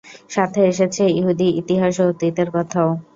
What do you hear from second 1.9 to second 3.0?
ও অতীতের কথাও।